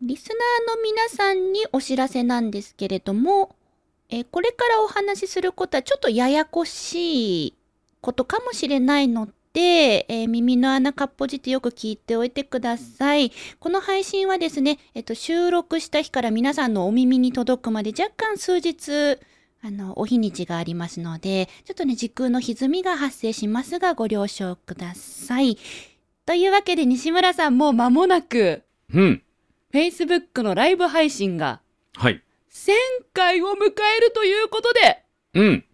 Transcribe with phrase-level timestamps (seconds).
[0.00, 3.56] リスナーの皆さんにお知らせなんですけれども、
[4.10, 7.54] えーこれからお話しすることはちょっとややこしい
[8.00, 13.32] ことかもしれないので、えー耳の穴かっぽじってよく聞いておいてください。
[13.58, 19.18] この配信はですね、えっと、収録した日から皆さんのお耳に届くまで若干数日、
[19.62, 25.58] あの、お日にちがありますので、ちょっとね、時空の歪みが発生しますが、ご了承ください。
[26.24, 28.62] というわけで、西村さん、もう間もなく、
[28.94, 29.22] うん。
[29.78, 31.60] Facebook のライブ配信が
[31.94, 32.20] はい。
[32.50, 32.72] 1000
[33.14, 33.52] 回を迎
[33.96, 35.64] えるということで、うん。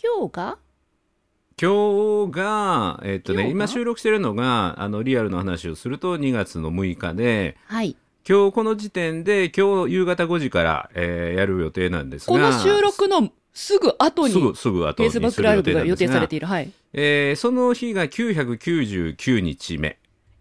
[0.00, 0.58] 今日が？
[1.60, 7.96] 今日が、えっとね、今収録してるのが、あの、リアルの話をすると2月の6日で、はい。
[8.28, 16.46] 今日この時点で、今日夕方5時から、えーやる予定なんですが、この収録のすぐ後に、すぐ、すぐ後にす Facebook る予定ライブが予定されて、いる。
[16.46, 16.70] はい。
[16.92, 19.98] えーその日が999日目。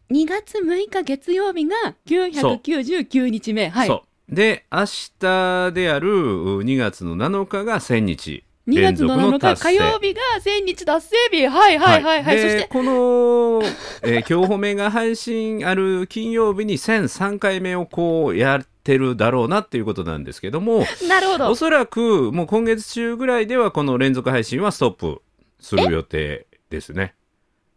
[0.10, 1.76] 2月6日月曜日が
[2.06, 3.70] 999日目。
[3.70, 4.02] はい。
[4.30, 4.86] で、明
[5.20, 8.44] 日であるう2月の7日が1000日。
[8.68, 11.48] 2月の7日火曜日が1000日達成日。
[11.48, 12.36] はいはいはいはい。
[12.36, 13.62] でそして、この、
[14.04, 21.55] えー 今日褒めが配信ある金曜日に1003回目をこうやってるだろうなっていうことなんですけども、なるほどお。
[21.55, 25.21] そらくもう今月中ぐらいではこの連続配信はストップ
[25.62, 27.16] する予定ですね。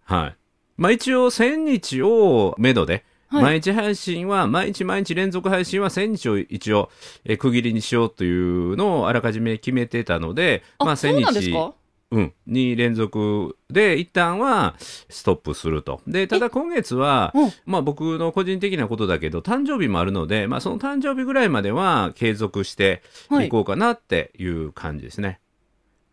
[0.04, 0.39] はい。
[0.80, 3.42] まあ一応1000日をめどで、はい。
[3.42, 6.90] 毎日配信は、毎日毎日連続配信は1000日を一応、
[7.24, 11.74] えー区切りにしようというのをあらかじめ決めてたので、まあ1000そうなんです日か？
[12.12, 16.00] うん、に連続で一旦はストップすると。
[16.08, 17.52] で、ただ今月は、うん。
[17.66, 23.46] まあ僕の個人的なことだけど、誕生日もあるので、まあその誕生日ぐらいまでは継続してはい。
[23.46, 25.38] いこうかなっていう感じですね。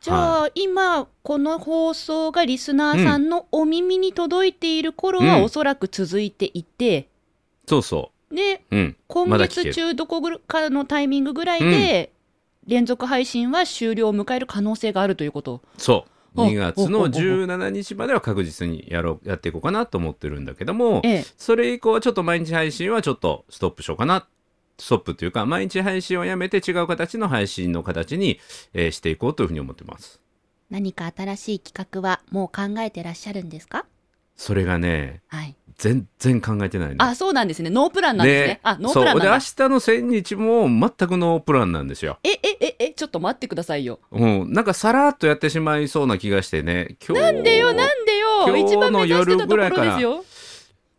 [0.02, 7.10] じゃあ、今、この放送がリスナーさんのお耳に届いている頃は、うんおそらく続いていて、
[7.68, 8.76] そうそで、う。
[8.76, 8.96] うん。
[9.08, 12.12] 今月中どこぐかのタイミングぐらいで、
[12.66, 15.62] 連続配信は終了を迎える可能性があるということ。
[15.78, 16.12] そう。
[16.40, 21.26] お2月のおおおお17日までは確実にやろう、やっていこうかなと思ってるんだけども、ええ。
[21.38, 24.28] それ以降はちょっと毎日配信はちょっとストップしようかな。
[24.80, 28.40] ストップというか、毎日配信をやめて違う形の配信の形に、
[28.74, 30.22] えーしていこうというふうに思ってます。
[30.70, 33.86] 何か新しい企画はもう考えてらっしゃるんですか？
[34.36, 35.56] それがね、はい。
[35.78, 37.04] 全然考えてないの。
[37.04, 37.70] あ、そうなんですね。
[37.70, 38.60] ノープランなんですね。
[38.64, 39.20] あ、ノープラン。
[39.20, 39.28] で。
[39.28, 39.36] 明日
[39.70, 42.18] の1000日も全くノープランなんですよ。
[42.24, 44.00] え、え、え、え、ちょっと待ってくださいよ。
[44.12, 44.52] うん。
[44.54, 46.98] なんかさらっとやってしまいそうな気がしてね。
[47.08, 47.24] 今日。
[47.24, 48.28] なんでよ、なんでよ。
[48.48, 50.26] 今日の一番目指してたところ夜ぐらいからですよ。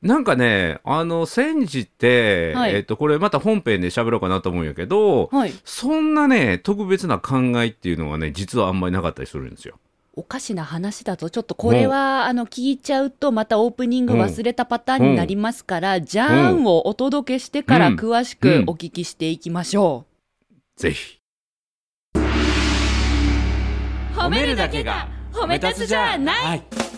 [0.03, 5.53] なんかね、あの、1000日って、はいえっと、これまた本編で喋ろうかなと思うんやけど、はい。
[5.64, 9.78] そんなね、特別な考えっていうのがね、実はあんまりなかったりするんですよ。
[10.14, 20.06] おかしな話だと、ちょっとこれは、あの、聞いちゃうと、またオープニング忘れたパターンになりますから、じゃーんをお届けしてからうん詳しくお聞きしていきましょ
[20.76, 21.19] ぜひ。
[22.15, 22.19] う。
[24.16, 26.97] 褒めるだけが褒め立つじゃないい。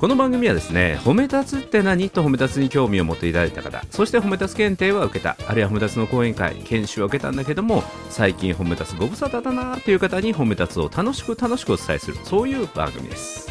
[0.00, 2.08] この番組はですね、褒め立つって何？
[2.08, 13.50] と褒め立つに興味を持っていただいた方、そして褒め立つ検定は受けた、あるいは褒め立つの講演会、研修を受けたんだけども、最近褒め立つご無沙汰だなという方に褒め立つを楽しく楽しくお伝えする、そういう番組です。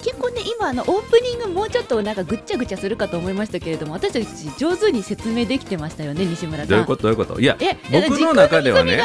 [0.00, 6.68] はい結構ね今あのオープニングもうちょっとなんかぐっちゃぐちゃするかと思いましたけれども私たち上手に説明できてましたよね西村さん。
[6.68, 7.02] どういうこと？
[7.02, 7.40] どういうこと？
[7.40, 9.02] いや、え僕の中ではねね。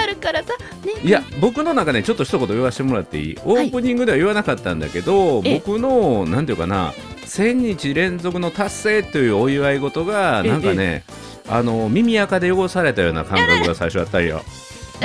[1.04, 3.38] いや、僕の中でちょっと一言言わせてもらっていい？
[3.46, 6.94] オープニングでは言わなかったんだけど、え僕の、なんていうかな、
[7.26, 11.04] 1000日連続の達成というお祝い事が、えなんかね、
[11.50, 14.42] あの、耳垢で汚されたような感覚が最初あったんよ。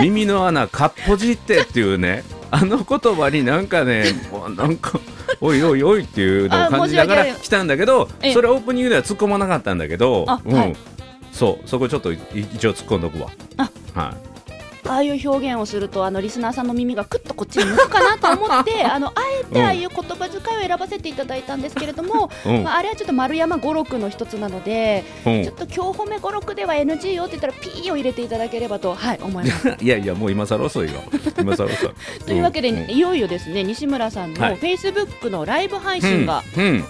[0.00, 2.23] 耳の穴かっぽじってっていうね、
[2.53, 5.00] あの言葉になんかね、もうなんか、
[5.40, 10.54] おいおいおいっていうのを感じながら来たんだけど、えそれオープニングでは突っ込まなかったんだけどあ、うん。
[10.54, 10.76] はい。
[11.32, 13.31] そう、そこちょっとい一応突っ込んどくわ。
[13.56, 13.70] あ。
[13.94, 14.30] はい。
[14.90, 22.64] ああいう表現をするとあのリスナーさんの耳がくっとこっちに向くかなと思って あのあえてああいう言葉遣いを選ばせていただいたんですけれども、うん。
[22.64, 25.44] まあ、あれはちょっと丸山語録の一つなので、うん。
[25.44, 29.69] ちょっと今日褒め語録では NG よって言ったら P を入れていただければと、はい、思います。
[29.81, 31.00] いやいや、もう今更遅いよ。
[31.38, 31.90] 今更遅い。
[32.26, 34.56] というわけで、うんいよいよですね西村さんのはい。
[34.56, 36.84] Facebook のライブ配信がうん、うん。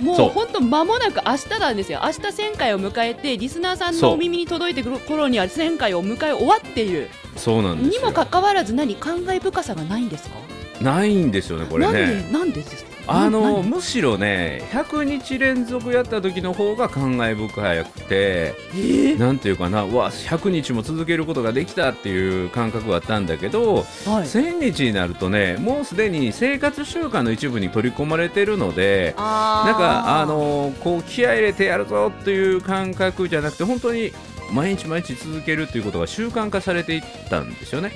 [0.00, 2.00] もう本当間もなく明日なんですよ。
[2.02, 8.00] 明日1000回を迎えてリスナーさんのお耳に届いてくる頃には1000回を迎え終わっているそうなんですよ。
[8.02, 10.36] にもかかわらず何感慨深さがないんですか？
[10.80, 11.92] ないんですよねこれね。
[11.92, 12.92] なんでなんでですか？
[13.08, 19.18] あのむしろね100日連続やった時の方が感慨深くてえー？
[19.18, 23.84] なんていうかなうわ100日も続けることができたっていう感覚があったんだけど、はい。
[23.84, 34.12] 1000日になるとねもうすでに生活習慣の一部に取り込まれてるのでなんかあのこう気合い入れてやるぞっていう感覚じゃなくて本当に
[34.50, 37.92] 毎日毎日続けるということが習慣化されていったんですよね。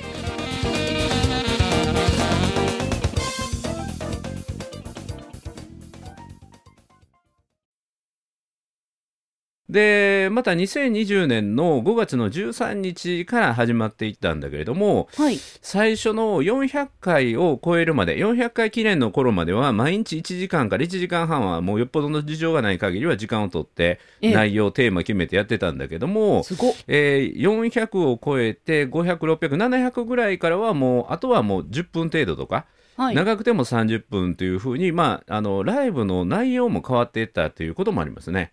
[9.69, 15.39] でまた2020年の5月の13日から始まっていったんだけれどもはい。
[15.63, 24.33] 最初の400回を超えるまで400回記念の頃までは毎日1時間から1時間半はもうよっぽどの事情がない限りは時間を取ってええ。
[24.35, 26.55] 内容テーマ決めてやってたんだけども、す
[26.89, 33.15] えー400を超えて500、600、700ぐらいからはもうあとはもう10分程度とか、はい。
[33.15, 38.53] 長くても30分というふうに、まあ、あのライブの内容も変わっていったということもありますね。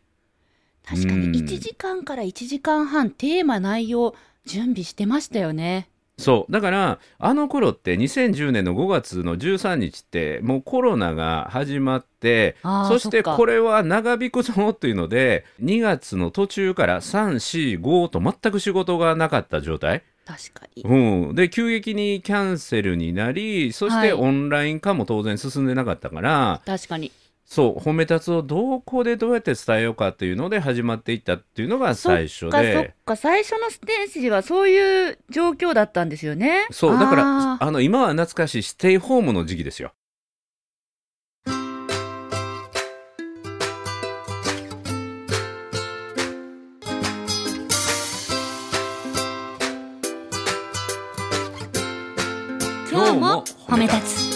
[0.86, 1.32] 確かにうん。
[1.34, 4.16] 1時間から1時間半テーマ内容
[4.46, 5.90] 準備してましたよね。
[6.20, 6.52] そう。
[6.52, 20.84] だからあの頃って2010年の5月の13日ってもうコロナが始まってそしてこれは長引くぞというので2月の途中から345と全く仕事がなかった状態、確かに。
[20.84, 24.10] うん、で急激にキャンセルになりそしはい。
[24.10, 27.12] てオンライン化も当然進んでなかったから、確かに
[27.46, 32.96] そう褒め立つをどこでどうやって伝えようかっていうので始まっていったっていうのが最初そっかそっで。
[33.06, 39.94] か最初のステージはそういう状況だったんですよねそうだからあの今は懐かしいステイホームの時期ですよ。
[52.90, 54.33] 今日も褒め立つ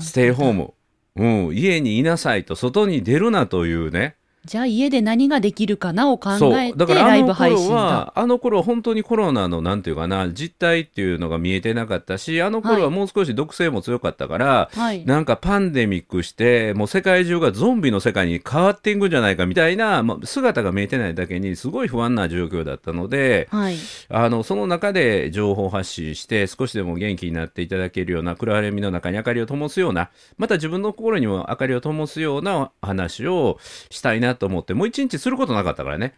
[0.00, 0.74] ステイホーム、
[1.16, 4.17] うん、家にいなさいと外に出るなというね。
[4.48, 6.76] じゃあ家で何ができるかなを考そえてう。
[6.78, 7.74] だからあライブの頃配信だ。
[7.74, 15.04] はあの頃は本当にコロナのなんていうかな実態っていうのが見えてなかったしあの頃はもう少し毒性も強かったから、はい。
[15.04, 23.76] なんかパンデミックしてもう世界中がゾンビの世界に変わっていくんじゃないかみたいな、まあ、姿が見えてないだけにすごい不安な状況だったのではい。
[24.08, 30.08] あのその中で情報発信して少しでも元気になっていただけるような暗闇の中に明かりを灯すような
[30.38, 33.58] また自分の心にも明かりを灯すような話を
[33.90, 36.14] したいなと思ってもう一日することなかったからね。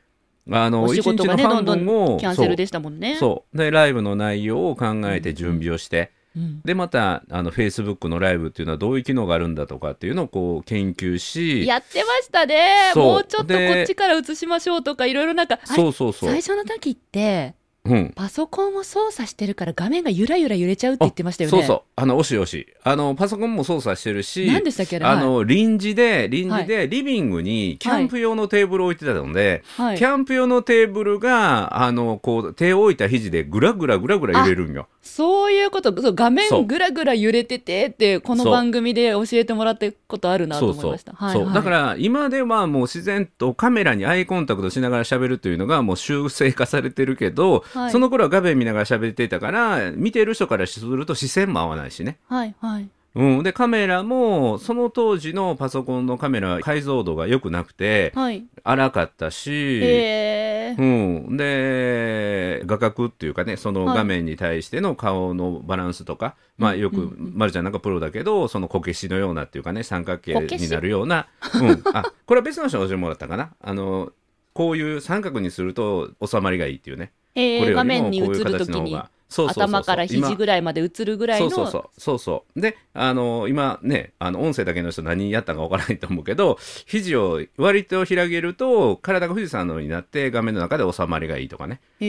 [0.51, 3.17] あのお仕一日の半分をんキャンセルでしたもんね。
[3.17, 3.57] そう。
[3.57, 6.61] でライブの内容を考えて準備をして、うん。
[6.63, 12.93] でまたあの Facebook のライブっていうのはどういう機能があるんだとかっていうのをこう研究しやってましたね。
[12.97, 16.31] もうちょっとこでっちから移しましょうとかいろいろなんかそうそうそう。
[16.31, 17.55] 最、初の時って
[17.87, 21.59] うん、パソコンを操作してるから画面がゆらゆら揺れちゃうって言ってましたよね。
[21.59, 21.83] そうそう。
[21.97, 22.67] あのおしおし。
[22.85, 26.65] あのパソコンも操作してるし何でしたっけあの臨時で臨はい。
[26.65, 29.99] 時でリビングにキャンプ用のテーブルを置いてたので、はい。
[29.99, 34.87] キャンプ用のテーブルがあのこう手を置いた肘でぐらぐらぐらぐら揺れるんよ。
[35.01, 36.03] そういうこと。
[36.03, 36.65] そう画面そう。
[36.67, 41.13] ぐらぐら揺れててってこのそう番組で教えてもらったことあるなと思いました。
[41.15, 41.45] はいはい。
[41.47, 41.55] そう。
[41.55, 47.91] だから今ではもう自然とカメラにアイコンタクトしながら喋るというのがもう修正化されてるけど、はい。
[47.91, 52.19] その頃は画面見ながら喋っていたから見てる人からすると視線も合わないしね。
[52.29, 52.89] はいはい。
[53.13, 58.45] うん、でカメラもその当時のパソコンのカメラは解像度が良くなくてはい。
[58.63, 60.77] 荒かったし、え。
[60.79, 71.29] ーうん、で画角っていうかねそのはい画面に対しての顔のバランスとか、まあよく、うんうんまるちゃんなんかプロだけどそのこけしのようなっていうかね三角形になるような、
[71.61, 73.51] うん、あこれは別の人に教えてもらったかな。
[73.61, 74.13] あの
[74.53, 78.97] こういう三角にすると収まりがいいっていうね、えー画面に映るときに
[79.31, 82.61] 頭から肘ぐらいまで映るぐらいのそうそうそうそうそう。
[82.61, 92.07] であの今ねあの音声だけの人何やったかわからないと思うけど肘を割と開けると体が富士山のようになって画面の中で収まりがいいとかね、へ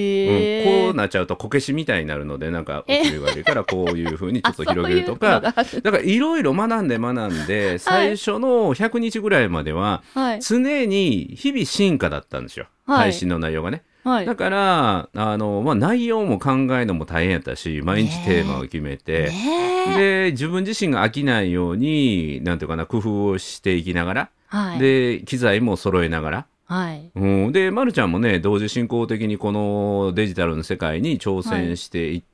[0.66, 0.82] ー。
[0.82, 3.02] うん、こうなっちゃうとこけしみたいになるのでなんかえ。
[3.02, 5.82] 宇宙が悪いからこういうふうにちょっと 広げるとかがある。
[5.82, 10.42] だからいろいろ学んで学んで最初の100日ぐらいまでははい。
[10.42, 12.98] 常に日々進化だったんですよ、はい。
[13.00, 13.84] 配信の内容がね。
[14.04, 14.26] はい。
[14.26, 19.30] だからあの、まあ、内容も考えるのも大変やったし毎日テーマを決めて。
[19.30, 19.98] ねえ。
[20.26, 24.80] で自分自身が飽きないようになんていうかな工夫をしていきながら、はい。
[24.80, 27.12] で機材も揃えながら、はい。
[27.16, 32.31] うん、で、ま、るちゃんもね同時進行的にこのデジタルの世界に挑戦していって、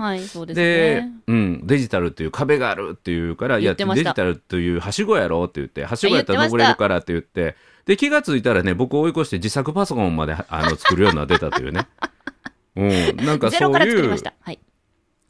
[0.00, 1.12] はい、そうですでね。
[1.26, 11.86] うん、デジタルっていう壁があるっていうから、いや、デジタルというはしごやろって言って、はしごやったら登れるからって言って、で、気がついたらね、僕を追い越して自作パソコンまであの作るようになってたというね。
[12.76, 14.18] うん、なんかそういう。
[14.40, 14.58] はい。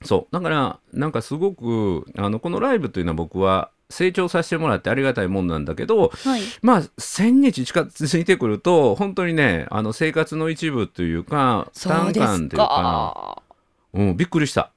[0.05, 6.43] そう、だから、なんかすごく、あの、このライブというのは僕は成長させてもらってありがたいもんなんだけど、はい。
[6.63, 13.43] まあ、1000日近づいてくると、本当にね、あの、生活の一部というか、負そう担です感というか、か。
[13.95, 14.73] うん、びっくりした。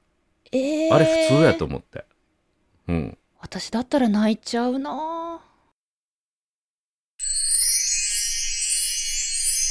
[0.52, 2.06] ええあれ普通やと思って。
[2.88, 3.18] うん。
[3.40, 5.42] 私だったら泣いちゃうな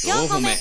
[0.05, 0.55] 4個目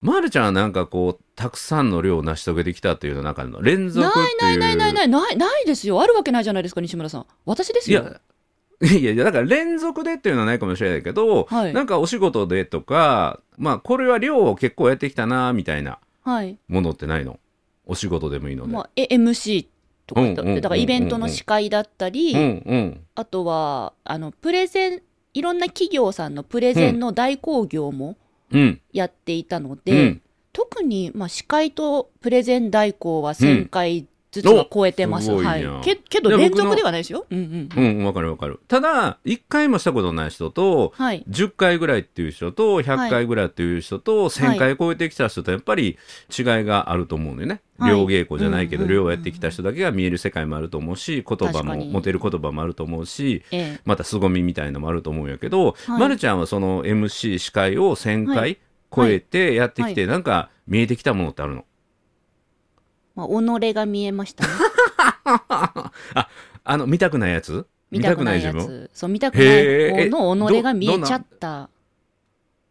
[0.00, 4.36] まるちゃんはなんかこう、たくさんの量を成し遂げてきたっていうの中の連続っていう。
[4.42, 8.20] ないないないないないないですよあるわけないじゃないですか西村さん私ですよいや、
[9.00, 17.38] いやいや、だから連続でっていうのはないかもしれないけど、はいなんかお仕事でとか、まあこれは量を結構やってきたな、みたいなはいものってないの？
[17.86, 18.72] お仕事でもいいので。
[18.72, 19.66] まあえ MC
[20.06, 23.00] とかうんうんうんうんだからイベントの司会だったり、うんうん。
[23.14, 25.02] あとはあのプレゼン
[25.34, 28.16] いろんな企業さんのプレゼンの代行業も
[28.52, 28.80] うん。
[28.92, 30.20] やっていたのうで、ん。
[30.52, 35.30] 特に、まあ、司会とプレゼン代行は1000回ずつは超えてます。
[35.30, 35.64] おすはい。
[35.84, 37.26] けけど連続ではないですよ。
[37.30, 37.98] うんうん。
[37.98, 38.60] うん、わかるわかる。
[38.66, 41.22] ただ、1回もしたことない人と、はい。
[41.28, 45.98] 10回ぐらいっていう人と、100回ぐらいっていう人と、1000回超えてきた人と、やっぱり
[46.36, 47.54] 違いがあると思うんだよね。
[47.54, 53.80] はい両稽古じゃないけど、両やってきた人だけが見える世界もあると思うし、言葉も、持てる言葉もあると思うし、ええ。
[53.84, 58.58] また凄みみたいのもあると思うんやけど、はいまるちゃんはその MC 司会を1000は回
[58.94, 61.64] 超えてやってきて、はなんか見えてきたものってあるの？
[63.14, 63.26] まあ、
[63.60, 64.50] 己が見えましたね。
[65.24, 65.92] あ、
[66.64, 67.66] あの、見たくないやつ？
[67.90, 68.90] 見たくないやつ。
[68.94, 71.68] そう、見たくない方の己が見えどちゃった。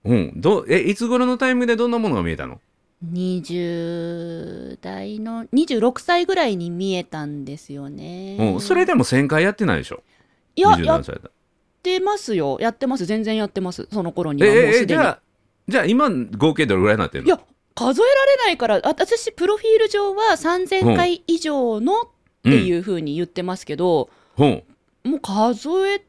[0.04, 0.34] うん。
[0.36, 2.60] ど、え、いつ頃のタイミングでどんなものが見えたの
[3.06, 8.38] ？20代の、26歳ぐらいに見えたんですよね。
[8.40, 8.62] うん。
[8.62, 10.02] それでも1000回やってないでしょ？
[10.56, 11.32] いや、27やっ。
[11.84, 12.58] てますよ。
[12.60, 13.06] やってます。
[13.06, 13.88] 全然やってます。
[13.92, 15.02] その頃にはもうええすでに。
[15.02, 15.20] じゃあ、
[15.68, 17.28] じゃあ今合計どれぐらいになってんの？
[17.28, 17.40] いや、
[17.76, 22.08] 数えられないから、あ私、プロフィール上は3000回以上のっ
[22.44, 24.64] ていうふうに言ってますけど、うん。
[25.04, 26.04] もう数え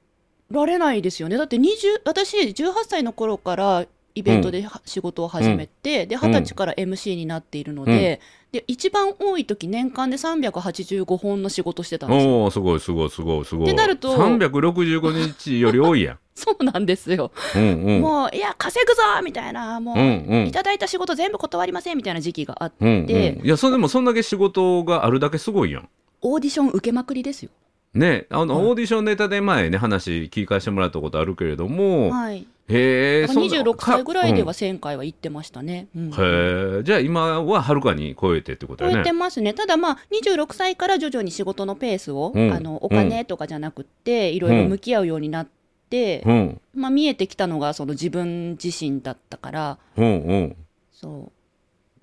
[0.50, 1.36] られないですよね。
[1.36, 8.20] だって20、私、18歳の頃からイベントでは仕事を始めて、で、20歳から MC になっているので、
[8.52, 12.42] で、一番多い時年間で385本の仕事してたんですよ。
[12.42, 13.66] おおすごいすごいすごいすごい。
[13.66, 16.18] ってなると365日より多いやん。
[16.34, 17.32] そうなんですよ。
[17.56, 18.00] うんうん。
[18.02, 25.88] もう、いや、稼ぐぞみたいな、もう、うんうんいただいた仕事全部断りませんみたいな時期があって、うんうん、いや、それでもそんだけ仕事があるだけすごいやん。
[26.20, 27.50] オーディション受けまくりですよ。
[27.94, 32.46] ね、あの、はいオーディションネタで前ね、話聞かせてもらったことあるけれども、はい。
[32.68, 35.88] へえ、そんな26歳ぐらいではか1000回は行ってましたね。
[35.94, 38.94] うんうんへえ、じゃあ今ははるかに超えてってことやね。
[38.96, 39.52] 超えてますね。
[39.52, 45.48] ただまあ、26歳から徐々に仕事のペースを、うんあの、お金とかじゃなくって、いろいろ向き合うようになっ
[45.90, 50.56] て、うん、まあ見えてきたのがその自分自身だったから、うん、うん。
[50.92, 51.30] そ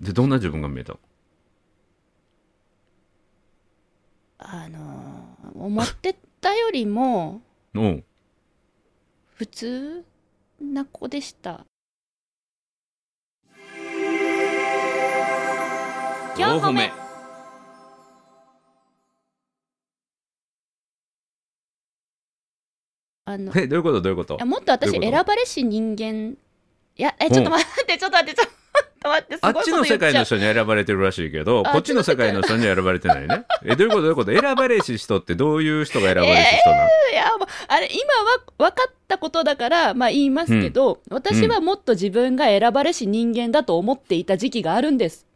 [0.00, 0.04] う。
[0.04, 0.92] で、どんな自分が見えた？
[0.92, 0.98] の
[4.38, 7.40] あのー思ってたよりも、
[7.74, 7.80] う。
[7.80, 8.04] ん。
[9.34, 10.04] 普通
[10.60, 11.64] な子でした。
[16.36, 16.90] 4個目。
[23.26, 24.34] あの、え、どういうことどういうこと？
[24.34, 26.36] いやもっと私選ばれし人間。
[26.96, 28.59] いやえちょっと待ってちょっと待ってちょっと
[29.02, 33.44] 待ってあっちの世界の人に選ばれてるらしいけど、あこっちの世界の人には選ばれてないね。
[33.64, 34.02] え、どういうこと？
[34.02, 34.32] どういうこと？
[34.38, 45.26] 選ばれし人ってどういう人が選ばれし人なの、いやもうあれ今は分かったことだからまあ言いますけど、私はもっと自分が選ばれし人間だと思っていた時期があるんです。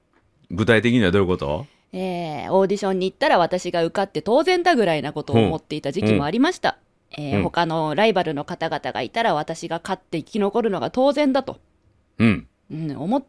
[0.51, 1.67] 具体的にはどういうこと？
[1.93, 6.77] えーオーディションに行ったら私が受かって当然だぐらいなことを思っていた時期もありました、
[7.17, 7.43] えーうん。
[7.45, 11.61] 他のライバルの方々がいたら私が勝って生き残るのが当然だと、
[12.19, 12.47] うん。
[12.71, 13.29] うん、思って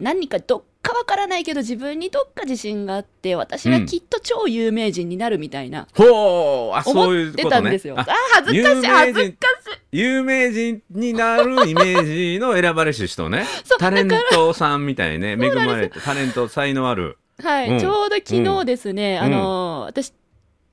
[0.00, 7.50] 何かどっかわからないけど自分にどっか自信があって私はきっと超有名人になるみたいな、ほうあ、そう思っていうことね。
[7.50, 7.94] たんですよ。
[7.98, 8.06] ああ
[8.36, 13.78] 恥ずかしい恥ずかしい有名人になるイメージの選ばれし人ね そう。
[13.78, 17.18] タレントさんみたいにね、恵まれて、タレント、才能ある。
[17.42, 20.12] はい、うんちょうど昨日ですね、うんあの私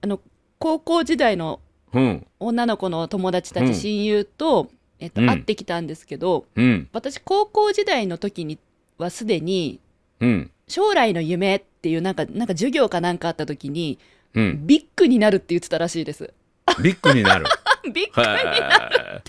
[0.02, 0.20] あの
[0.58, 1.60] 高校時代の
[1.94, 2.28] うん。
[2.40, 6.88] 女の子の友達たうんち親友と、えっとうん会ってきたんですけどうん。
[6.94, 8.58] 私高校時代の時に
[8.98, 9.80] はすでに
[10.20, 10.52] うん。
[10.68, 14.00] 将来の夢っていうなんかなんか授業かなんかあった時に
[14.34, 14.66] うん。
[14.66, 16.34] ビッグになるって言ってたらしいです。
[16.82, 17.46] ビッグになる。
[17.94, 19.22] ビッグになる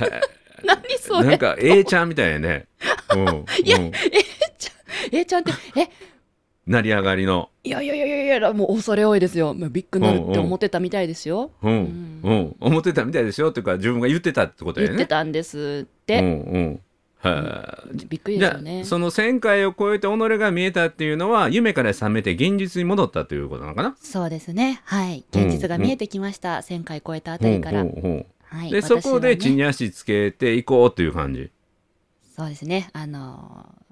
[0.00, 0.20] へ
[0.64, 1.28] 何それ？
[1.28, 2.66] なんか A ちゃんみたいやね。
[3.14, 3.44] うん。
[3.64, 3.92] いやうん
[5.12, 5.88] えちゃんってえ？
[6.66, 7.48] 成り上がりの。
[7.64, 12.20] いやいやいやいやいやもう恐れ多いですよもうビッグになるって思ってたみたいですよ、うん。
[12.22, 12.56] うん。
[12.60, 14.96] 思ってたみたいですよっていうか、自分が言ってたってことやね。
[14.96, 16.80] 言ってたんですって、うんうん。
[17.20, 18.06] はい。
[18.06, 18.84] びっくりですよね。
[18.84, 23.96] その1000回を超えて己が見えたっていうのは夢から覚めて現実に戻ったということなのかな？
[24.00, 24.80] そうですね。
[24.84, 25.24] はい。
[25.30, 28.08] 現実が見えてきました、1000回超えたあたりから、うんうんう。
[28.18, 31.50] んはい、で、そこで地に足つけていこうという感じ？
[32.36, 32.88] そうですね。
[32.92, 33.82] あのー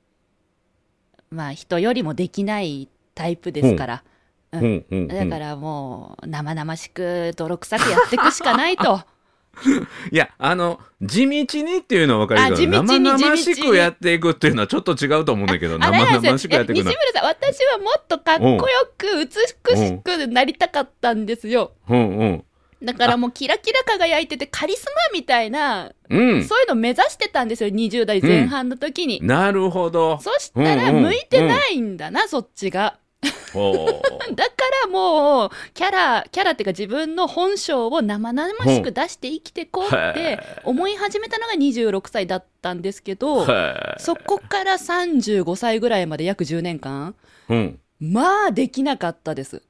[1.28, 4.04] まあ人よりもできないタイプですから、
[4.52, 4.58] う。
[4.58, 4.64] んう。
[4.64, 4.96] んう。
[4.96, 5.08] ん。
[5.08, 9.00] だからもう生々しく泥臭くやっていくしかないと
[10.12, 16.96] いや、あの、地道にっていうのは分かるけど、生々しくやっていくっていうのはちょっと違うと思うんだけど、あ生々しくやっていくの村。
[17.14, 22.44] さん私はもっとかっこよく美しくなりたかったんですようんうん。
[22.82, 26.44] だからもうキラキラ輝いててカリスマみたいな、うん。
[26.44, 30.18] そういうの目指してたんですよ20代前半の時に、なるほど。
[30.20, 32.98] そしたらうんうん向いてないんだな、そっちが
[34.34, 34.52] だか
[34.84, 47.14] らもうキャラキャラっていうか自分の本性を生々しく出して生きてこうって思い始めたのが26歳だったんですけどはいそこから35歳ぐらいまで約10年間
[47.48, 47.80] うん。
[47.98, 49.62] まあできなかったです。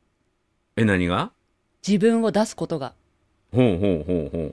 [0.77, 1.31] え、何が？
[1.87, 2.95] 自分を出すことが。
[3.55, 4.45] ほうほうほうほ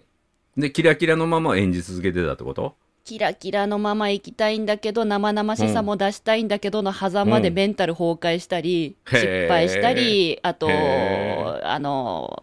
[0.57, 0.61] う。
[0.61, 2.75] で、キラキラのまま演じ続けてたってこと？
[3.05, 12.41] キラキラのまま生きたいんだけど生々しさも出したいんだけどの狭間でメンタル崩壊したり、うん失敗したりあとへあの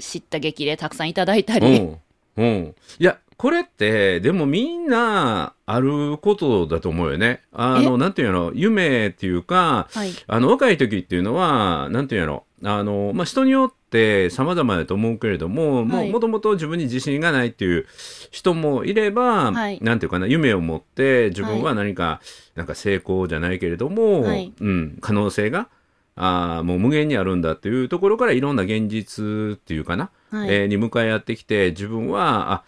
[0.00, 2.00] 知った激励たくさんいただいたうり、ん。
[2.36, 2.74] うん。
[2.98, 7.40] いや、これって、でもみんなあることだと思うよね。
[7.52, 10.10] あの、なんていうの、夢っていうか、はい。
[10.26, 16.10] あの、若い時っていうのは、なんていうの、あの、まあ、人によって様々だと思うけれども、もう、はい。
[16.10, 17.86] もともと自分に自信がないっていう
[18.32, 19.78] 人もいれば、はい。
[19.82, 22.20] なんていうかな、夢を持って、自分は何か、
[22.56, 24.52] なんか成功じゃないけれども、はい。
[24.60, 25.68] うん、可能性が、
[26.16, 30.48] あーもう無限にあるんだっていうところからいろんな現実っていうかな、はい。
[30.52, 32.64] えーに向かい合ってきて自分はあ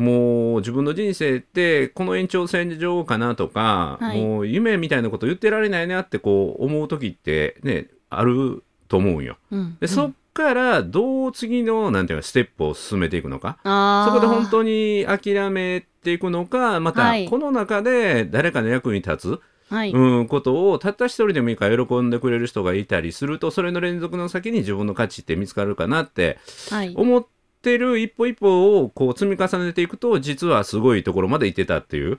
[0.00, 4.20] もう自分の人生ってこの延長線上かなとか、はい。
[4.20, 9.36] もう夢みたいなこと言ってられないなってこう思う時ってねあると思うんよ。
[9.50, 9.76] うん。
[9.78, 13.58] でそっからどう次のなんていうかステップを進めていくのか。
[14.06, 17.28] そこで本当に諦めていくのかまたはい。
[17.28, 26.38] この中で誰かの役に立つ、はい、うん、ことをたった一人でもいいから喜んでくれる人がいたりするとそれの連続の先に自分の価値って見つかるかなって
[26.70, 27.18] はい、思
[27.60, 32.18] ってる一歩一歩をこう積み重ねていくと実はすごいところまで行ってたっていう、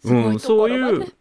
[0.00, 0.96] すごいところまで。
[0.98, 1.12] そういう、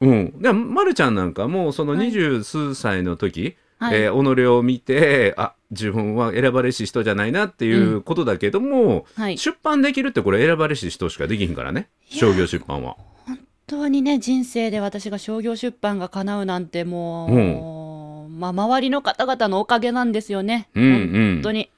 [0.00, 2.06] うん、でまるちゃんなんかもそのはい。
[2.06, 4.02] 二十数歳の時、はい。
[4.02, 12.96] えー己を見てあ自分は選ばれし人じゃないなっていうことだけども、はい、出版できるってこれ選ばれし人しかできひんからね商業出版は。
[13.26, 21.32] 本当にね人生で私が商業出版が叶うなんてもう、まあ周りの方々のおかげなんですよね、うんうん。
[21.36, 21.70] 本当に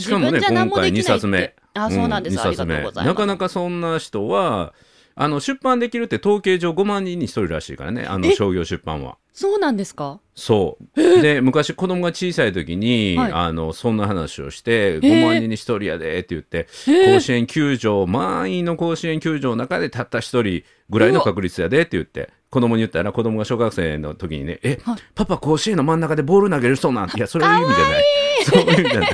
[0.00, 1.10] しかもね自分じゃ何もできないって。
[1.10, 1.54] 今回2冊目。
[1.74, 3.06] あそうなんです、うんありがとうございます。
[3.06, 4.72] なかなかそんな人は
[5.14, 8.04] あの出版できるって統計上5万人に1人らしいからね。
[8.06, 8.32] あのえ？
[8.34, 9.16] 商業出版は。
[9.32, 10.20] そうなんですか？
[10.34, 11.22] そう。
[11.22, 13.32] で昔子供が小さい時に、はい。
[13.32, 27.08] あのそんな話をしてー5万人に1人やでって言って、甲子園球場満員の甲子園球場の中でたった1人ぐらいの確率やでって言って子供に言ったら子供が小学生の時にね「え、はいパパ甲子園の真ん中でボール投げる人なん？
[27.10, 28.04] ていやそれいう意味じゃない。
[28.44, 29.10] そういう意味じゃない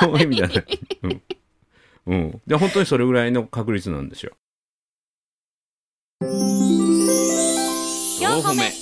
[0.00, 0.64] そういう意味じゃない、
[1.02, 1.22] うん。
[2.06, 4.32] うん、で本当にそれぐらいの確率なんですよ。
[6.22, 8.72] 4歩目。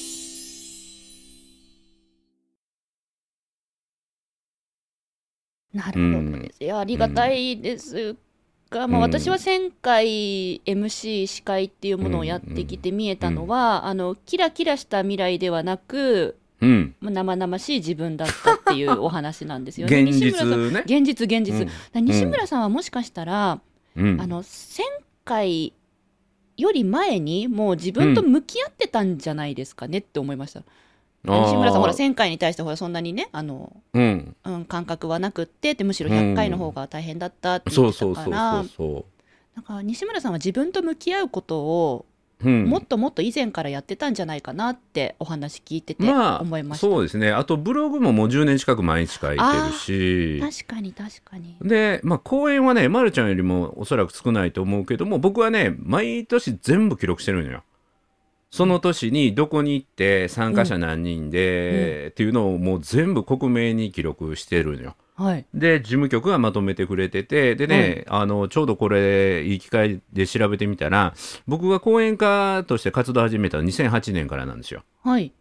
[5.75, 8.17] なるほどです、いやありがたいです
[8.71, 20.03] が、まあ、うん私は1000回 MC 司会っていうものをやってきて見えたのは、あのキラキラした未来ではなくうん、生々しい自分だったっていうお話なんですよね。
[20.03, 20.81] 現西村さん実ね。
[20.87, 22.05] 現実現実、うん。
[22.05, 23.61] 西村さんはもしかしたら、
[23.97, 24.21] うん。
[24.21, 24.83] あの1000
[25.25, 25.73] 回
[26.57, 30.63] より前にもう自分と向き合ってたんじゃないですかねって思いました。
[31.25, 39.05] 西村さんほら1000回に対してほらそんなにねあの、うん、うん、感覚はなくってってむしろ100回の方が大変だったって言そうってそうそうたからそうそ
[39.57, 42.07] なんか西村さんは自分と向き合うことを
[42.43, 42.49] う。
[42.49, 46.87] うん、もっともっと以前からやってたんじゃないかなってお話聞いててまあ思いました。
[46.87, 51.57] そうですねあとブログももう10年近く毎日書いてるし確かに確かに。
[51.63, 57.63] で、まあ、講演はね、ま、るちゃんよりもおそらく少ないと思うけども僕はね毎年全部記録してるのよ。
[58.51, 64.97] その年にどこに行って参加者何人で、っていうのをもう全部克明に記録してるのよ。
[65.19, 65.45] はい。
[65.53, 71.13] で事務局がまとめてくれててでね、あのちょうどこれいい機会で調べてみたら
[71.49, 75.33] 僕が講演家として活動を始めたのは2008年からなんですよはい。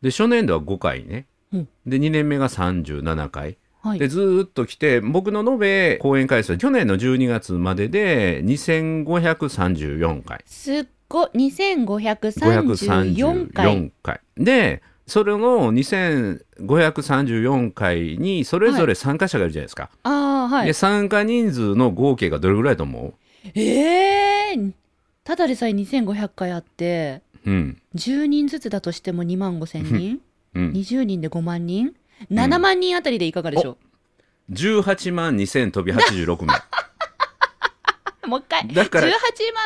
[0.00, 4.08] で初年度は5回ね、うんで2年目が37回はいで。
[4.08, 13.66] ずーっと来て僕の延べ講演回数は去年の12月までで2534回すっご、2534回。
[13.66, 20.66] 534回でそれの2534回にそれぞれ参加者がいるじゃないですか、ああ、はい。
[20.66, 20.72] で。
[20.72, 23.14] 参加人数の合計がどれぐらいだと思
[23.54, 24.72] ええ
[25.22, 27.80] ただでさえ2500回あって、ううん。
[27.94, 30.20] 10人ずつだとしても2万5千人？
[30.54, 31.94] うん、20人で5万人
[32.30, 33.76] ？7万人あたりでいかがでしょ
[34.50, 36.54] 18万2000飛び86名。
[38.24, 38.66] う もう一回。
[38.68, 39.10] だから18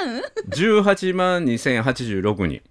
[0.07, 2.62] 万？18万2086人、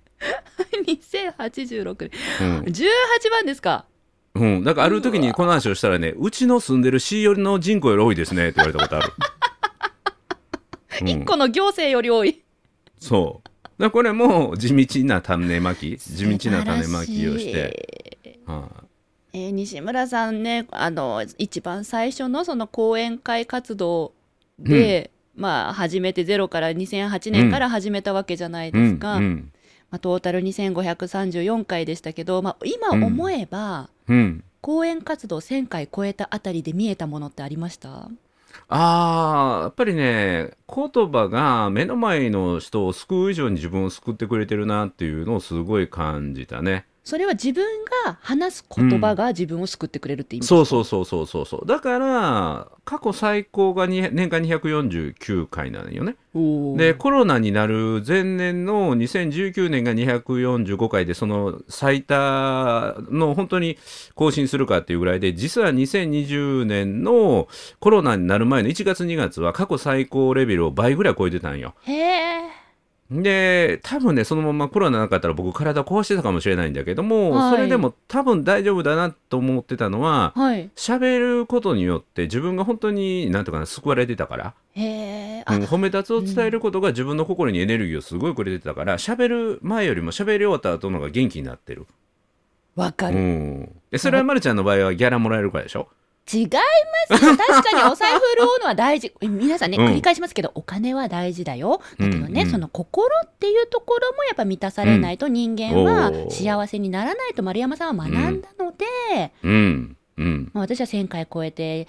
[0.83, 2.45] 2086人。
[2.45, 2.59] うん。
[2.65, 2.87] 18
[3.31, 3.85] 万ですか。
[4.35, 8.49] うん、だからある時にこの話をしたらねうちの住んでる C 寄りの人口より多いですね。
[8.49, 9.29] って言われたことある、うん
[11.01, 12.43] 1個の行政より多い。
[12.99, 13.81] そう。
[13.81, 15.97] だこれも地道な種まき。
[15.97, 18.85] 地道な種まきをして、はい。
[19.33, 24.13] えー西村さんねあの一番最初のその講演会活動
[24.57, 29.51] で、まあ始めてゼロから2008年から始めたわけじゃないですか、うん
[29.91, 34.15] まあ、トータル2534回でしたけど、まあ、今思えば、うん。
[34.17, 38.09] うん講演活動1000回超えたあたりで見えたものってありました？
[38.67, 46.85] あーやっぱりね言葉が目の前の人を救う以上に自分を救ってくれてるなっていうのをすごい感じたね。
[47.09, 47.65] それは自分
[48.05, 51.65] が話す言葉が自分を救ってくれるって意味そうそうそうそうそうそう。
[51.65, 56.17] だから過去最高がに年間249回なのよね。
[56.77, 63.79] でコロナになる前年の2019年が245回でその最多の本当に
[64.13, 67.47] 更新するかっていうぐらいで実は2020年の
[67.79, 71.73] コロナになる前の1月2月は過去最高レベルを倍ぐらい超えてたんよ。
[71.85, 72.58] へえ
[73.11, 77.55] で多分ねそのままコロナなかったら僕体壊してたかもしれないんだけども、はい。
[77.55, 80.69] それでも多分大丈夫だなと思ってたのははい。
[80.75, 84.53] 喋ることによって自分が本当になんとかな救われてたから。
[84.75, 91.87] へうん、褒め立つを伝えることが自分の心にエネルギーをすごいくれてたから喋る前よりも喋り終わった後の方が元気になってる、
[92.77, 95.89] うわかる、ん、でそれはまるちゃんの場合はギャラもらえるからでしょ？
[96.31, 96.47] 違い
[97.09, 97.35] ますよ。
[97.35, 99.11] 確かにお財布潤うのは大事。
[99.21, 99.85] 皆さんね、うん。
[99.87, 101.81] 繰り返しますけどお金は大事だよ。
[101.99, 102.37] だけどね、うん。
[102.37, 109.97] うんその心っていうところもやっぱ満たされないと人間は幸せにならないと丸山さんは学んだので、うん。
[110.17, 110.51] うん。
[110.53, 111.87] まあ、私は1000回超えて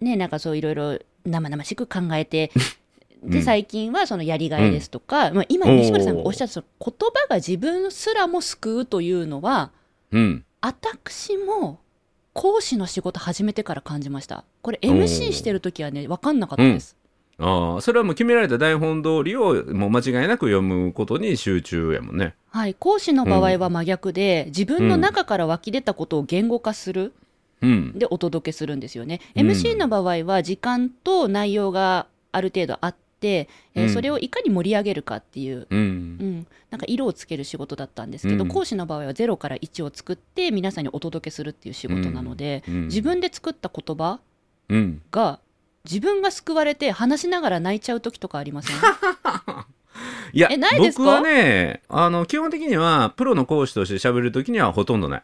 [0.00, 2.50] ねなんかそういろいろ生々しく考えて
[3.22, 3.42] でうん。
[3.42, 9.72] 最近はそのやりがいですとか、まあ、今西村さんがおっしゃったその言葉が自分すらも救うというのは
[10.12, 10.44] うん。
[10.60, 11.78] 私も
[12.32, 14.44] 講師の仕事始めてから感じました。
[14.62, 16.96] これ MC してる時はね分かんなかったです、
[17.38, 22.34] ああそれはもう決められた台本通りをもう間違いなく読むことに集中やもんね。
[22.50, 22.74] はい。
[22.74, 27.12] 講師の場合は真逆で、自分の中から湧き出たことを言語化する。
[27.60, 27.92] うん。
[27.98, 29.48] でお届けするんですよね、うん。
[29.48, 33.90] MC の場合は時間と内容がある程度あって、えーうん。
[33.90, 35.80] それをいかに盛り上げるかっていうううん。
[36.40, 38.48] ん、なんか色をつける仕事だったんですけど、うん。
[38.48, 42.82] 講師の場合は0から1を作って皆さんにお届けするっていう仕事なので、うん。
[42.86, 44.20] 自分で作った言葉
[44.68, 45.02] うん。
[45.10, 45.40] が
[45.84, 48.76] 自分が救われて話しながら泣いちゃう時とかありません？
[50.32, 51.04] いやえないですか？
[51.04, 55.22] 僕はねあの基本的にはプロの講師として喋る時にはほとんどない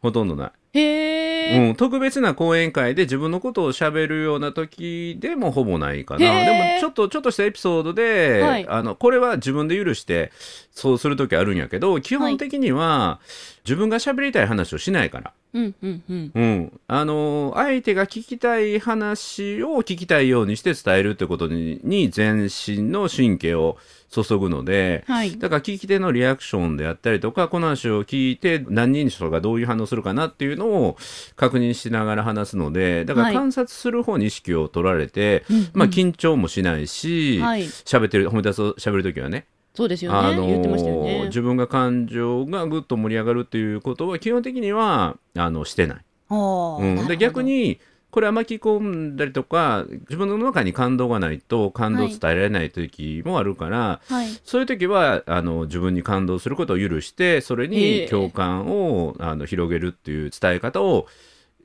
[0.00, 0.50] ほとんどない。
[0.74, 8.68] へえ、うん、特別な講演会で自分のことを喋るような時でもほぼないかへなーでもちょっとちょっとしたエピソードで、はい。
[8.68, 10.30] あのこれは自分で許して
[10.70, 13.18] そうする時あるんやけど基本的には
[13.64, 16.32] 自分が喋りたい話をしないから、うんうんうん。
[16.34, 23.78] うん、あの相手が聞きたい話を聞きたいようにして伝えるってことにに全身の神経を
[24.10, 25.38] 注ぐので、はい。
[25.38, 30.96] だから聞き手のリアクションであったりとかこの話を聞いて何人の人がどういう反応するかなっていうのを
[31.36, 33.34] 確認しながら話すのでだかはい。
[33.34, 35.70] ら観察する方に意識を取られて、うんうん。
[35.74, 37.62] まあ、緊張もしないしはい。
[37.64, 39.46] 喋、ってる褒め立つを喋る時はね
[39.78, 41.26] そうですよね、あのー言ってましたよね。
[41.26, 46.04] 自分が感情がぐっと盛り上がるっていうことは基本的にはあのしてない。
[46.30, 47.78] うん、で逆に
[48.10, 54.26] これは巻き込んだりとか自分の中に感動がないと感動を伝えられない時もあるから、はい。
[54.42, 58.02] そういう時はあの自分に感動することを許してそれええ。
[58.02, 61.06] に共感を、あの広げるっていう伝え方を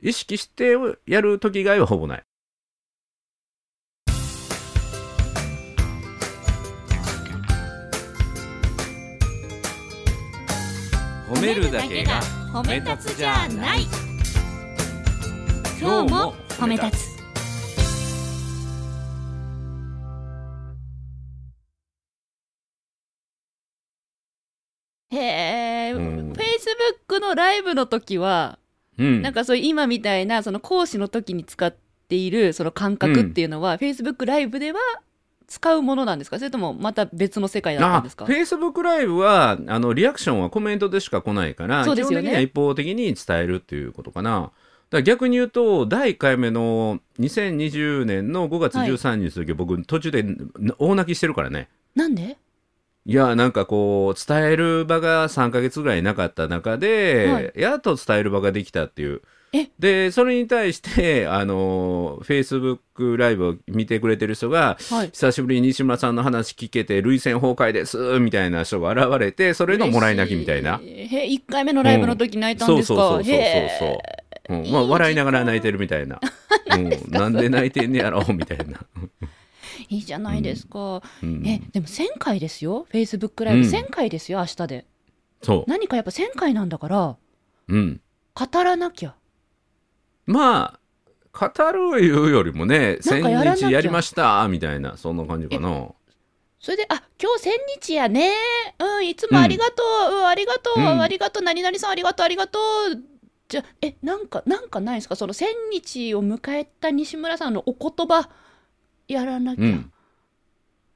[0.03, 2.23] 意識してやる時以外はほぼない。
[11.43, 12.21] めるだけが
[12.53, 13.85] 褒め立つじゃない。
[15.79, 17.13] 今日も褒め立つ。
[25.11, 26.31] へえ、うフん。
[26.31, 28.57] ェイスブックのライブの時は、
[28.97, 29.21] うん。
[29.21, 31.75] なんかそういう今みたいなその講師の時に使っ
[32.07, 34.79] ているその感覚っていうのは、フェイスブックライブでは
[35.47, 36.37] 使うものなんですか？
[36.39, 38.25] それともまた別の世界だったんですか？
[38.25, 42.29] フェイスブックライブはあのリアクションはコメントでしか来ないから、そうですよね。
[42.29, 44.51] 基本的には一方的に伝えるっていうことかな。
[44.89, 50.23] だ逆に言うと第1回目の2020年の5月13日の時、僕途中で
[50.77, 51.69] 大泣きしてるからね。
[51.95, 52.37] なんで？
[53.05, 57.53] いやなんかこう伝える場が3ヶ月ぐらいなかった中で、はい。
[57.55, 59.15] やっと伝える場ができたっていう。
[59.15, 59.21] え
[59.77, 65.09] でそれに対してあのフェイスブックライブを見てくれてる人がはい。
[65.09, 70.79] 久しぶりに西村さんの話聞けて涙腺崩壊ですみたいな人が現れてそれのもらい泣きみたいな。
[70.83, 73.69] へ1回目のライブの時泣いたんですか、そうそうそうそうへ
[74.49, 74.67] そう、う。
[74.67, 74.71] ん。
[74.71, 76.19] まあ、笑いながら泣いてるみたいな。
[76.75, 79.07] うん、 なんで泣いてんねやろみたいな、ー
[79.89, 82.87] いいじゃないですか、うん、えでも1000回ですよ。
[82.89, 83.69] フェイスブックライブ、うん。
[83.69, 84.85] 1000回ですよ明日で。
[85.43, 87.17] そ何かやっぱ1000回なんだからう、
[87.67, 88.01] うん、
[88.33, 89.13] 語らなきゃ
[90.25, 90.79] ま
[91.33, 95.87] あ語るいうよりもね千日やりましたみたいなそんな感じかな
[96.59, 98.31] それで、あ、今日千日やね。
[98.79, 100.15] うん、いつもありがとう。
[100.19, 100.79] うん、ありがとう。
[100.79, 101.43] うんありがとう。
[101.43, 102.25] 何々さんありがとう。
[102.25, 102.57] ありがと
[102.93, 103.03] う。
[103.49, 105.17] じゃあ、え、なんか、なんかないですか？
[105.17, 108.29] その千日を迎えた西村さんのお言葉、
[109.09, 109.61] やらなきゃ。
[109.61, 109.91] うん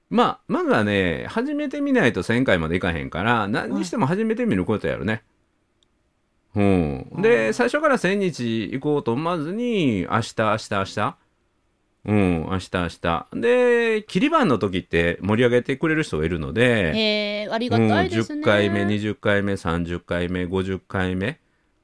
[0.10, 5.24] まあまずはね始めてみないと1000回までいかへんから何にしても始めてみることやろね。
[6.58, 11.18] うん、で最初から1000日行こうと思わずに明日明日明日。
[12.06, 12.48] うん。
[12.50, 13.28] 明日明日。
[13.36, 18.42] で切り番の時って盛り上げてくれる人がいるので、えー、ありがうん、たいですね。
[18.42, 21.40] 10回目20回目30回目50回目、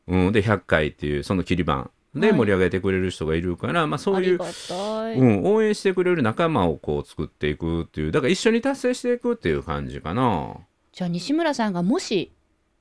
[0.08, 2.38] うん、で100回っていうその切り番ではい。
[2.38, 4.40] 盛り上げてくれる人がいるから、まあそういう。
[4.40, 10.56] うん、応援してくれる仲間をこう作っていくっていうだから一緒に達成していくっていう感じかな。
[10.94, 12.32] じゃあ西村さんがもし、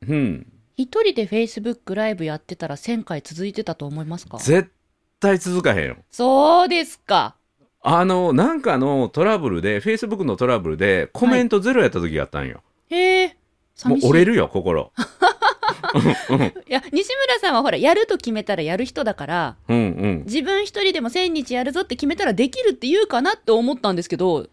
[0.08, 0.46] うん
[0.82, 4.38] 一人でフェイスブックライブやってたら1000回続いてたと思いますか？
[4.38, 4.70] 絶
[5.20, 5.96] 対続かへんよ。
[6.10, 7.36] そうですか。
[7.82, 13.36] あのなんかのトラブルでフェイスブックのトラブルでコメントゼロやった時があったんよ、へえ、
[13.84, 13.98] もう。
[14.04, 14.92] 折れるよ心。
[16.68, 20.22] いや、西村さんはほら、やると決めたらやる人だから、うんうん。
[20.26, 24.46] 自分一人でも1000日やるぞって決めたらできるって言うかなって思ったんですけど、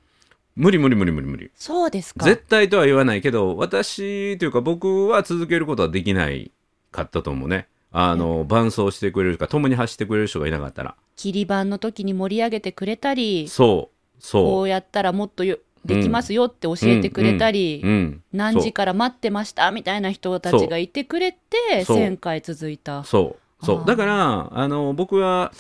[0.56, 1.52] 無理無理無理無理無理。
[1.56, 2.26] そうですか。
[2.26, 6.52] 絶対とは言わないけど私というか僕は続けることはできない
[6.92, 7.68] かったと思うね。
[7.92, 10.96] あの伴走してくれるか共に走ってくれる人がいなかったら。
[11.16, 14.46] 切り板の時に盛り上げてくれたり、そうそう。
[14.46, 21.98] こうやったらもっとよできますよって教えてくれたり、うん、何時から待ってましたみたいな人たちがいてくれて、そう。
[21.98, 23.04] 1000回続いた。
[23.06, 23.66] そう。
[23.66, 23.86] そう。
[23.86, 25.52] だからあの僕は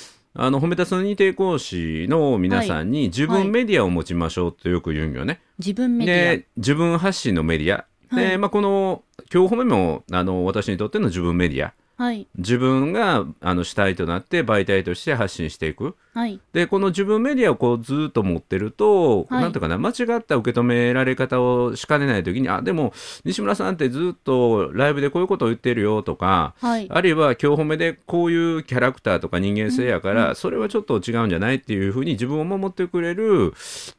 [0.41, 5.41] あの褒めたつの認定講師の皆さんに自はい分メディアを持ちましょうってよく言うんよね。
[5.57, 7.85] 自分メディで自分発信のメディア。
[8.15, 12.03] で、はいまあ、この今日褒めもあの私にとっての自分メディアア。
[12.03, 12.27] はい。
[12.37, 16.39] 自分があの主体となって媒体として発信していくはい。
[16.51, 26.87] でこの自分メディアをこうずっと持ってると、はいなんていうかな間違った受け止められ方をしかねない時にあでも西村さんってずっとライブでこういうことを言ってるよとかはい。
[26.89, 33.53] あるいは今日褒めでこういうキャラクターとか人間性やから、それはちょっと違うんじゃないっていうふうに自分を守ってくれる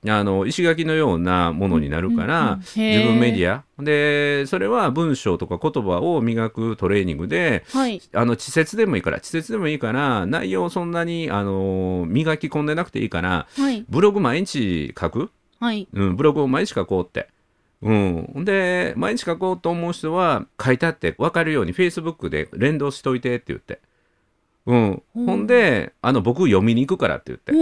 [0.06, 7.78] あの石垣のようなものになるから、自分メディィアでそれは文章とか言葉を磨くトレーニングでア。
[7.78, 8.00] はい。
[8.12, 13.84] あの稚拙でもいいから稚拙でもいいから内容をそんなにあの磨き込んでなくていいからはい。
[13.88, 15.88] ブログ毎日書く、はい。
[15.92, 17.28] うん、ブログを毎日書こうって。
[17.82, 23.80] うん、で毎日書こうと思う人は書いてあって分かるように Facebook で連動しといてって言って、
[24.66, 27.52] うん、うんほんであの僕読みに行くからって言って、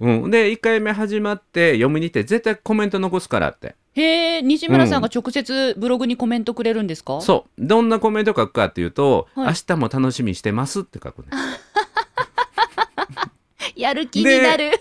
[0.00, 3.74] うん、で1回目始まって読みに行って絶対コメント残すからって。
[3.92, 7.66] へえ、西村さんが直接ブログにコメントくれるんですか、そう。
[7.66, 9.46] どんなコメント書くかっていうと、はい。
[9.48, 11.28] 明日も楽しみにしてますって書くね
[13.80, 14.72] やる気になる。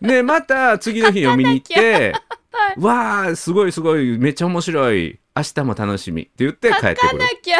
[0.00, 2.12] でまた次の日読みに行って
[2.52, 7.58] はいわあすごいすごいめっちゃ面白い明日も楽しみって言って書か帰ってくるなきゃ。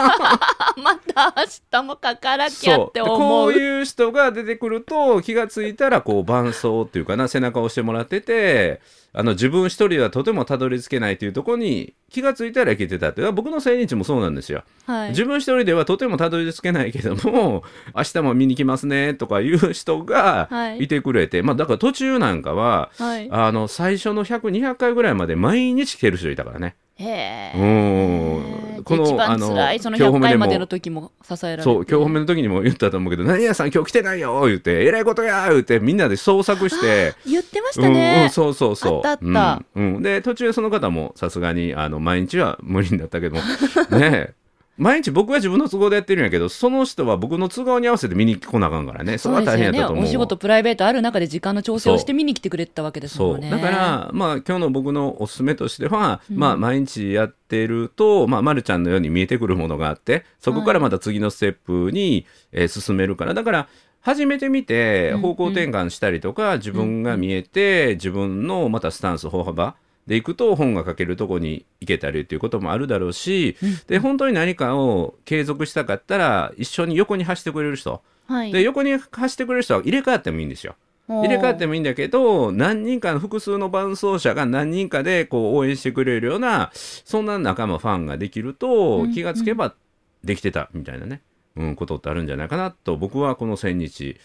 [0.82, 3.18] また明日も書かなきゃって思う。
[3.18, 8.80] こういう人が出てくると気がついたらこう伴走っていうかな背中を押してもらってて
[9.12, 15.10] あの自分一人ではとてもたどり着けないというところに気がついたらいけてたって僕の千日もそうなんですよ、はい。
[15.10, 23.28] 自分一人ではとてもたどり着けないけども明日も見に来ますねとかいう人がはいいてくれて、まあだから途中なんかははい。
[23.30, 28.76] あの最初の100200回ぐらいまで毎日来てる人いたからねへうえ。
[28.78, 28.84] ん。
[28.84, 30.20] この一番あの辛いその100今日褒めでも。
[30.20, 31.62] 回までの時も支えられて。
[31.62, 37.14] そう今日褒めの時にも言ったと思うけど「何屋さん今日来てないよ」言って「えらいことや」言ってみんなで創作して。
[37.26, 38.96] 言ってましうんうん、たね、そうそうそう。
[38.96, 39.62] あったあった。
[39.74, 40.02] うんうん。
[40.02, 43.42] で途中その方もさすがにあの毎日は無理になったけども。
[43.98, 44.39] ねえ
[44.80, 49.18] 毎日僕は自分の都合でやってるんやけどその人は僕の都合に合わせて見に来なあかんからね。
[49.18, 50.04] それは大変やったと思う。
[50.04, 53.50] わお仕事プライベートある中で時間の調整をして見に来てくれてたわけですそもね。
[53.50, 53.54] う。
[53.54, 56.38] んだからまあ今日の僕のおすすめとしては、うん。
[56.38, 63.34] まあ毎日やってると、まあ、まるちゃんのように見えてくるものがあってそこからまた次のステップに、えー進めるから。
[63.34, 63.68] だから
[64.00, 65.20] 始めてみてうん。
[65.20, 69.74] 方向転換したりとか、自分が見えて自分のまたスタンス歩幅
[70.06, 78.02] でいくと本が書けるとこに行けたりっていうこともあるだろうし、で本当に何かを継続したかったら一緒に横に走ってくれる人。
[78.26, 78.52] はい。
[78.52, 80.76] で横に走ってくれる人は入れ替わってもいいんですよ。
[81.08, 89.12] 入れ替わってもいいんだけど何人かの複数の伴走者が何人かでこう応援してくれるようなそんな仲間ファンができるとうん。
[89.12, 89.74] 気がつけば
[90.22, 91.22] できてたみたいなね、
[91.56, 94.16] うん、ことってあるんじゃないかなと僕はこの1000日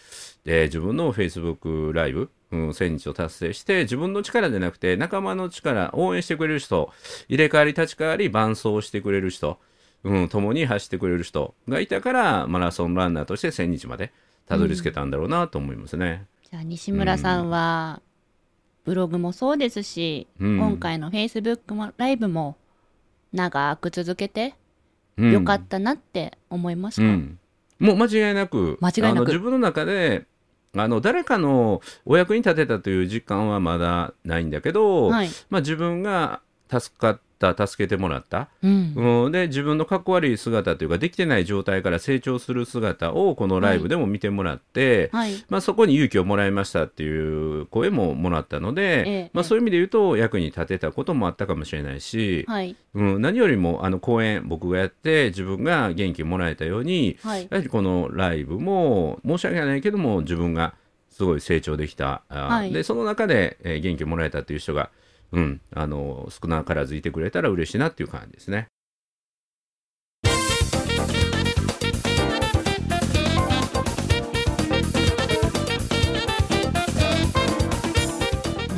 [0.44, 6.92] で自分の Facebook ライブ、うん、1000日を達成して自分の力じゃなくて仲間の力応援してくれる人
[7.28, 9.58] 入れ替わり立ち替わり伴走してくれる人
[10.06, 14.12] うん、共に走ってくれる人がいたからマラソンランナーとして1000日まで
[14.46, 16.26] たどり着けたんだろうなと思いますね。
[16.48, 18.00] じゃあ西村さんは、
[18.84, 22.56] ブログもそうですし、うん今回のフェイスブックもライブも
[23.32, 24.54] 長く続けて
[25.18, 25.32] うん。
[25.32, 27.38] よかったなって思いますか、うん、
[27.78, 29.12] もう間違いなく間違いなく。
[29.12, 30.26] あの自分の中で
[30.76, 39.24] あの誰かのお役に立てたという実感はまだないんだけど、はい、まあ、自分が助かった助けてもらった、うん。
[39.24, 45.44] うん、で自分のかっこ悪い姿というかできてない状態から成長する姿をこのライブでも見てもらって、はい。
[45.48, 52.76] まあ、そこに勇気をもらいましたっていう声ももらったので、ええまあ、そういう意味で言うと役に立てたこともあったかもしれないし、はい。
[52.94, 57.42] うん、何よりもあの公演僕がやって自分が元気もらえたようにはい。
[57.42, 60.74] やはりこのライブも申し訳ないけども自分が
[61.16, 62.22] すごい成長できた、
[62.70, 64.90] でその中で、えー元気をもらえたという人が、
[65.32, 68.68] うん、あの少なからずいてくれたら嬉しいなっていう感じですね。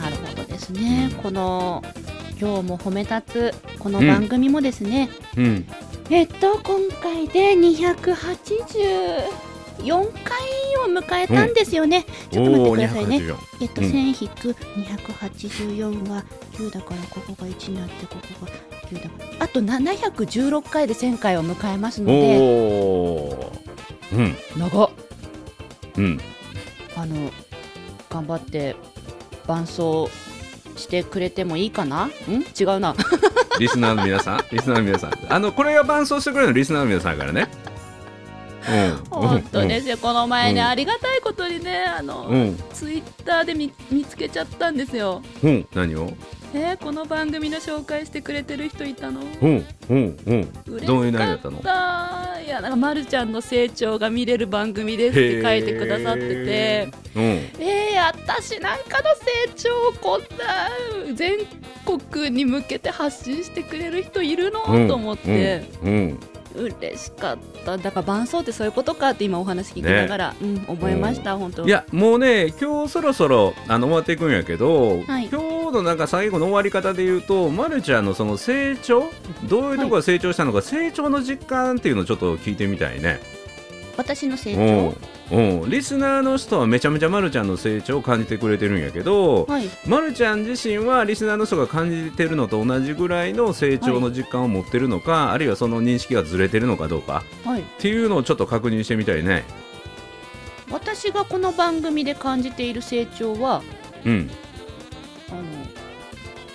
[0.00, 1.12] なるほどですね。
[1.22, 1.82] この
[2.40, 5.66] 今日も褒め立つこの番組もですね、うん、
[6.08, 7.56] えっと今回で
[9.79, 10.38] 284回
[10.85, 13.17] を迎えたんですよね、ちょっと待ってくださいね。
[13.19, 13.88] 284えっと、うん。
[13.88, 18.53] 1000引く284は9だからここが1になってここが
[18.88, 19.45] 9だから。
[19.45, 22.38] あと716回で1000回を迎えますので。
[24.12, 24.37] うん。
[24.57, 24.91] 長っ。
[25.97, 26.21] うん。
[26.97, 27.31] あの
[28.11, 28.75] 頑張って
[29.47, 30.09] 伴走
[30.77, 32.07] してくれてもいいかな？
[32.07, 32.11] ん？
[32.59, 32.95] 違うな。
[33.59, 34.45] リスナーの皆さん？
[34.51, 35.12] リスナーの皆さん。
[35.29, 37.49] あのこれが伴走してくれるのリスナーの皆さんやからね。
[39.35, 40.67] うん、本当ですよ、この前ね、うん。
[40.67, 45.23] ありがたいことにねあの、うん、ツイッターで見見つけちゃったんですよ。
[45.43, 46.12] うん、うん、何を？
[46.55, 49.21] えーこの番組の紹介してくれてる人いたの？
[49.21, 50.53] うん、うん、うん。
[50.87, 51.61] どういう内容だかったの？
[52.43, 56.88] いやなんかまるちゃんの成長が見れる番組ですって書いてくださってて。
[57.14, 60.71] うん、えー、私なんかの成長をこんな
[61.14, 61.41] 全
[61.85, 64.88] 国に向けて発信してくれる人いるの、うん。
[64.88, 66.21] と思って、うん、うん
[66.54, 67.78] 嬉しかった。
[67.78, 71.66] だから伴奏ってそういうことかって今お話聞きながら、うん、思いました、本当。
[71.66, 75.28] いやもうね今日そろそろあの終わっていくんやけど、はい。
[75.28, 79.11] 今日のなんか最後の終わり方で言うと、ま、るちゃんのその成長
[79.48, 83.20] どういうところが成長したのか、成長の実感っていうのをちょっと聞いてみたいね。
[83.96, 84.90] 私の成うん。
[84.92, 89.69] 長うん、リスナーの人はめちゃめちゃまるちゃんの成長を感じてくれてるんやけど、はい。
[89.87, 97.62] まるちゃん自身はリスナーの人が感じてるのと同じぐらいの成長の実感を持ってるのか、あるいはその認識がずれてるのかどうかはい。
[97.62, 99.45] っていうのをちょっと確認してみたいね。
[100.71, 103.62] 私がこの番組で感じている成長は
[104.05, 104.31] うん。
[105.31, 105.43] あの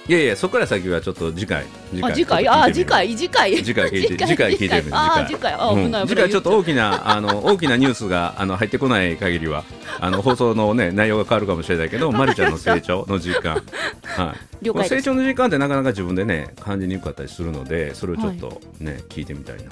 [0.08, 2.48] いやいやそこから先はちょっと次回次あ次回？
[2.48, 3.16] あ次回？
[3.16, 3.64] 次回？
[3.64, 4.52] 次回聞いて次回？
[4.54, 4.88] 聞いてみる。
[4.92, 5.54] あ次次回。
[5.54, 6.08] あうん危ない危ない。
[6.08, 9.64] 次回ちょっと大きなあの大きなニュースがあの入ってこない限りは
[10.00, 13.64] あの放送のね内容が変わるかもしれないけど まるちゃんの成長の実感
[14.04, 14.66] はい。
[14.66, 19.64] 了解成長の実感ってなかなか自分でね感じにくかったりするのでそれをちょっとね、聞いてみたいな。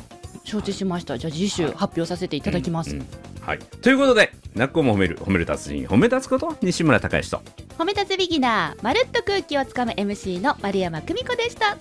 [0.43, 1.17] 承知しました。
[1.17, 2.97] じゃあ次週発表させていただきます、
[3.41, 3.59] はい。
[3.81, 7.41] ということで「なっこも褒める褒める達人褒め立つこと西村孝之と。
[7.77, 11.77] 褒め立つビギナーまるっと空気をつかむ MC の丸山久美子でした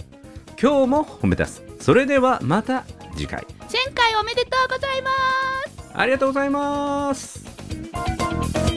[0.62, 1.64] 今日も褒め出す。
[1.80, 2.84] それではまた
[3.16, 3.46] 次回。
[3.72, 5.10] 前回おめでとうございま
[5.66, 5.90] す。
[5.94, 8.69] ありがとうございます。